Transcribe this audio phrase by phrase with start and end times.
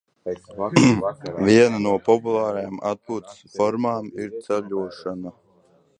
[1.49, 5.39] Viena no populārākajām atpūtas formām ir ceļošana.